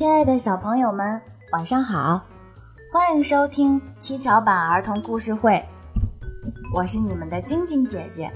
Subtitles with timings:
[0.00, 1.20] 亲爱的小朋友们，
[1.52, 2.22] 晚上好！
[2.90, 5.62] 欢迎收听七巧板儿童故事会，
[6.74, 8.32] 我是你们的晶晶姐姐。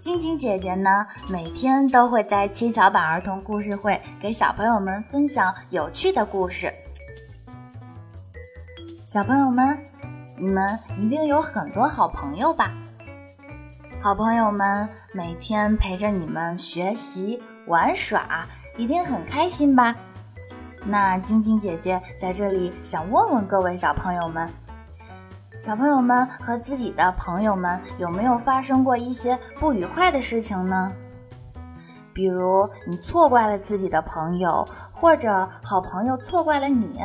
[0.00, 6.74] 晶晶姐姐呢，每天都会在七巧板儿童故事会给小朋友们分享有趣的故事。
[9.06, 9.78] 小朋友们，
[10.36, 12.72] 你们一定有很多好朋友吧？
[14.02, 18.44] 好朋友们每天陪着你们学习玩耍。
[18.80, 19.94] 一定很开心吧？
[20.86, 24.48] 那晶晶姐姐在这里想问问各位小朋友们：
[25.62, 30.90] 小朋友们和自己的朋友们有没有发生过一些不愉快的事情呢？
[32.14, 36.98] 比如你错怪了自己的朋友，或者好朋友错怪了你。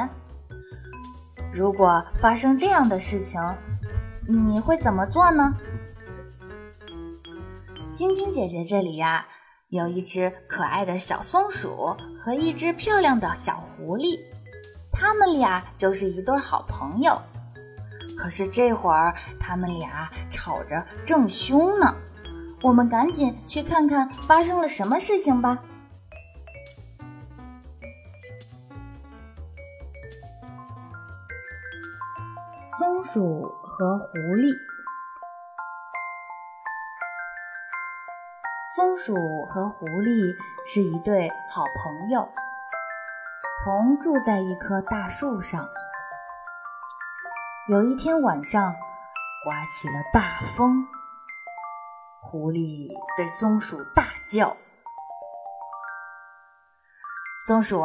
[1.52, 3.42] 如果发生这样的事情，
[4.30, 5.54] 你会怎么做呢？
[7.94, 9.26] 晶晶姐姐这里呀。
[9.76, 14.20] 有一只可爱的小松鼠和一只漂亮的小狐狸，
[14.92, 17.22] 他们俩就是一对好朋友。
[18.18, 21.94] 可是这会儿他们俩吵着正凶呢，
[22.62, 25.60] 我们赶紧去看看发生了什么事情吧。
[32.80, 34.75] 松鼠和狐狸。
[38.76, 42.28] 松鼠和狐狸是一对好朋友，
[43.64, 45.70] 同住在一棵大树上。
[47.70, 48.76] 有一天晚上，
[49.46, 50.86] 刮起了大风，
[52.20, 54.58] 狐狸对松鼠大叫
[57.48, 57.82] ：“松鼠，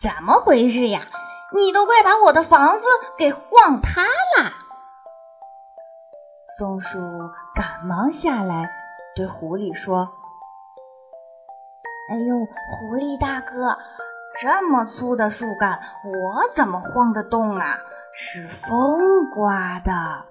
[0.00, 1.00] 怎么回事呀？
[1.52, 2.84] 你都快把我的房子
[3.16, 4.52] 给晃塌了！”
[6.56, 7.00] 松鼠
[7.56, 8.70] 赶忙下来
[9.16, 10.14] 对狐狸说。
[12.10, 13.76] 哎呦，狐狸大哥，
[14.40, 17.78] 这么粗的树干，我怎么晃得动啊？
[18.14, 20.24] 是风刮的。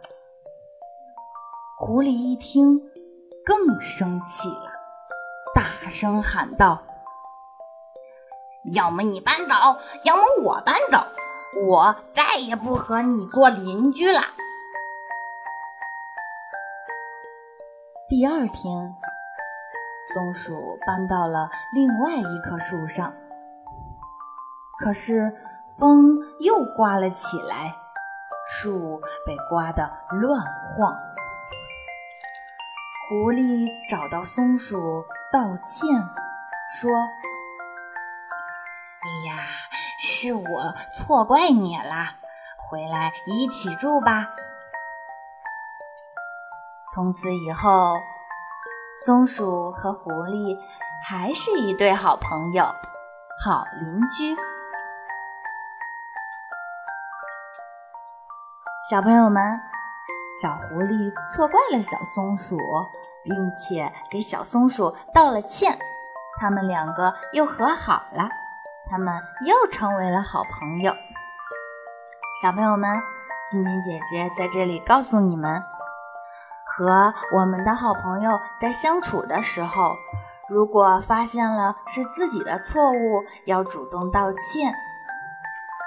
[1.77, 2.81] 狐狸一听，
[3.45, 4.71] 更生气了，
[5.53, 6.81] 大声喊道
[8.73, 9.53] ：“要么你搬走，
[10.03, 10.97] 要么我搬走，
[11.67, 14.21] 我再也不和你做邻居了。”
[18.09, 18.95] 第二天。
[20.13, 23.13] 松鼠搬到了另外一棵树上，
[24.79, 25.35] 可是
[25.77, 27.75] 风又刮了起来，
[28.47, 30.97] 树被刮得乱晃。
[33.09, 35.03] 狐狸找到松鼠
[35.33, 35.89] 道歉，
[36.79, 36.89] 说
[39.03, 39.43] ：“哎呀，
[39.99, 42.15] 是我错怪你了，
[42.69, 44.29] 回来一起住吧。”
[46.95, 47.99] 从此以后。
[49.05, 50.57] 松鼠和狐狸
[51.07, 52.63] 还是一对好朋友、
[53.43, 54.35] 好邻居。
[58.89, 59.61] 小朋友们，
[60.41, 62.57] 小狐狸错怪了小松鼠，
[63.23, 65.77] 并且给小松鼠道了歉，
[66.39, 68.27] 他们两个又和好了，
[68.89, 69.13] 他们
[69.45, 70.91] 又成为了好朋友。
[72.41, 72.99] 小朋友们，
[73.51, 75.61] 晶晶姐姐在这里告诉你们。
[76.77, 79.95] 和我们的好朋友在相处的时候，
[80.47, 84.71] 如果发现了是自己的错误，要主动道歉；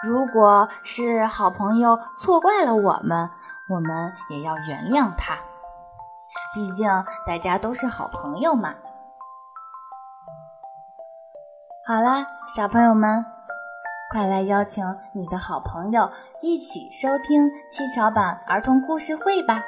[0.03, 3.31] 如果是好朋友错怪了我们，
[3.69, 5.37] 我们也要原谅他。
[6.57, 6.89] 毕竟
[7.25, 8.75] 大家都是好朋友嘛。
[11.87, 13.25] 好啦，小朋友们，
[14.11, 16.11] 快来邀请你的好朋友
[16.43, 19.63] 一起收听七巧板儿童故事会吧！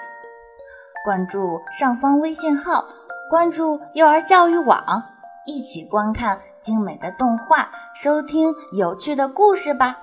[1.05, 2.85] 关注上方微信号，
[3.29, 5.03] 关注幼儿教育网，
[5.47, 9.99] 一起观看精美的动画，收听有趣的故事吧。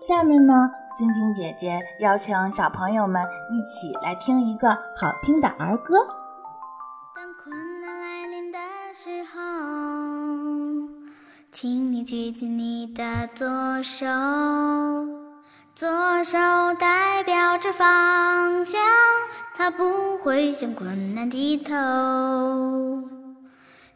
[0.00, 6.06] 下面呢，晶晶姐姐邀请小朋友们一起来听一个好听的儿歌。
[7.14, 8.58] 当困难来临的
[8.94, 9.40] 时候，
[11.50, 13.02] 请你举起你的
[13.34, 14.06] 左手。
[15.82, 15.90] 左
[16.22, 16.38] 手
[16.78, 18.80] 代表着方向，
[19.56, 21.74] 它不会向困难低头。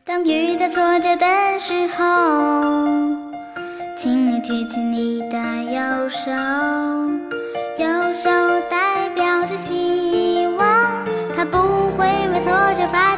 [0.04, 2.64] 当遇到挫折的时候，
[3.96, 6.32] 请你举起你的右手，
[7.78, 8.30] 右手
[8.68, 10.66] 代表着希望，
[11.36, 11.56] 它不
[11.92, 13.15] 会为挫折发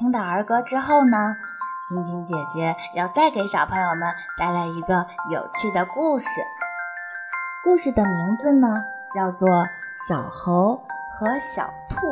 [0.00, 1.36] 听到儿歌之后呢，
[1.86, 6.26] 晶晶姐姐要再给小朋友们带来一个有趣的故事。
[7.62, 8.82] 故事的名字呢
[9.14, 9.46] 叫做
[10.08, 10.82] 《小猴
[11.12, 12.06] 和小兔》。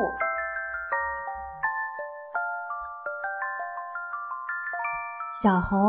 [5.43, 5.89] 小猴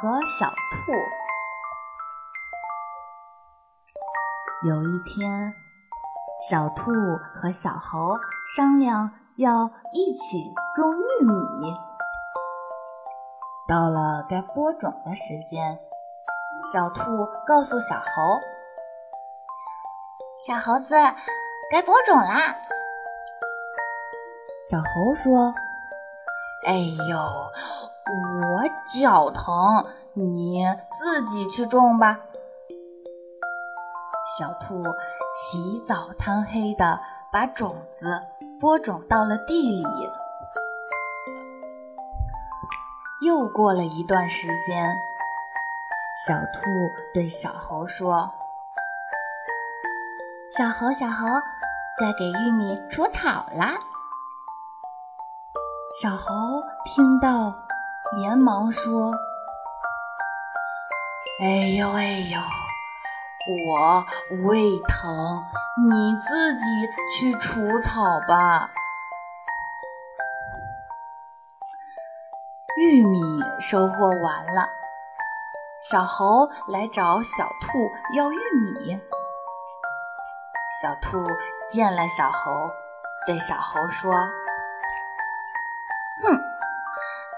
[0.00, 0.92] 和小兔。
[4.66, 5.54] 有一天，
[6.50, 6.90] 小兔
[7.32, 8.18] 和小猴
[8.56, 9.12] 商量。
[9.36, 10.42] 要一起
[10.74, 11.76] 种玉米。
[13.68, 15.78] 到了该播种的时间，
[16.72, 18.40] 小兔告诉小猴
[20.46, 20.94] ：“小猴子，
[21.70, 22.56] 该播种啦。”
[24.70, 25.52] 小猴说
[26.66, 26.78] ：“哎
[27.10, 27.50] 呦，
[28.40, 29.84] 我脚疼，
[30.14, 30.64] 你
[30.98, 32.20] 自己去种吧。”
[34.38, 34.82] 小兔
[35.34, 36.98] 起早贪黑的
[37.30, 38.22] 把种子。
[38.58, 39.84] 播种到了地里，
[43.20, 44.96] 又过了一段时间，
[46.26, 48.30] 小兔对小猴说
[50.56, 51.26] ：“小猴，小猴，
[51.98, 53.78] 该给玉米除草啦。”
[56.00, 57.54] 小猴听到，
[58.16, 59.12] 连忙说
[61.42, 62.40] ：“哎呦，哎呦！”
[63.48, 64.04] 我
[64.44, 65.44] 胃疼，
[65.88, 66.64] 你自己
[67.14, 68.68] 去除草吧。
[72.76, 73.20] 玉米
[73.60, 74.68] 收获完了，
[75.90, 79.00] 小猴来找小兔要玉米。
[80.82, 81.24] 小兔
[81.70, 82.68] 见了小猴，
[83.26, 84.12] 对小猴说
[86.22, 86.38] ：“哼，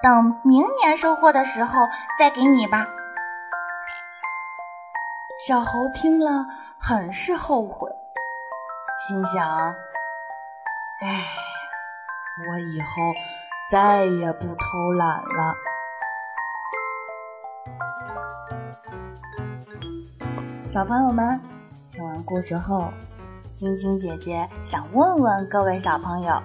[0.03, 1.89] 等明年收获的时候
[2.19, 2.89] 再给你吧。”
[5.39, 6.45] 小猴听了，
[6.77, 7.89] 很是后悔，
[8.99, 9.47] 心想
[11.01, 11.25] ：“哎，
[12.51, 13.15] 我以后
[13.71, 15.55] 再也不偷懒了。”
[20.67, 21.41] 小朋友们，
[21.93, 22.89] 听完故事后，
[23.55, 26.43] 晶晶姐姐想问问各位小朋友：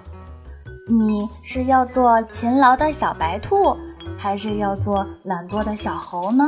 [0.88, 3.76] 你是要做勤劳的小白兔，
[4.16, 6.44] 还是要做懒惰的小猴呢？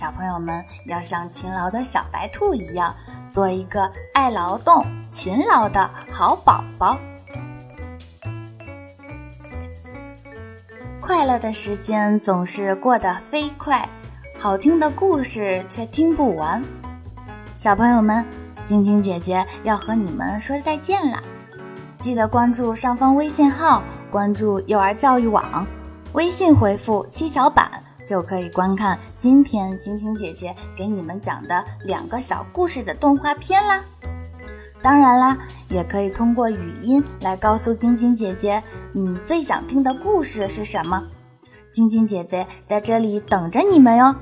[0.00, 2.94] 小朋友们要像勤劳的小白兔一样，
[3.30, 6.96] 做一个爱劳动、勤劳的好宝宝。
[11.02, 13.86] 快乐的时间总是过得飞快，
[14.38, 16.64] 好听的故事却听不完。
[17.58, 18.24] 小朋友们，
[18.66, 21.22] 晶晶姐姐要和你们说再见了，
[21.98, 25.66] 记得关注上方微信号，关注幼儿教育网，
[26.14, 27.70] 微信回复“七巧板”。
[28.10, 33.80] 就可以观看今天晶晶姐姐给你们讲的两个小故事的动画片啦。
[34.82, 35.38] 当然啦，
[35.68, 38.60] 也可以通过语音来告诉晶晶姐姐
[38.92, 41.00] 你最想听的故事是什么。
[41.70, 44.12] 晶晶姐姐在这里等着你们哟。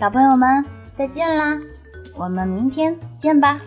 [0.00, 0.64] 小朋友们，
[0.96, 1.60] 再见啦！
[2.16, 3.60] 我们明天见吧。